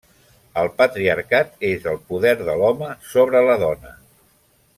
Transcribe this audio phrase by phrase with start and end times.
[0.61, 3.95] El patriarcat és el poder de l'home sobre la dona.